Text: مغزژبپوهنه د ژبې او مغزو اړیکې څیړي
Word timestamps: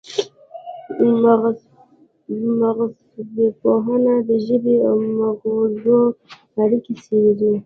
مغزژبپوهنه 2.59 4.15
د 4.27 4.29
ژبې 4.45 4.75
او 4.89 4.95
مغزو 5.19 5.99
اړیکې 6.61 6.93
څیړي 7.03 7.53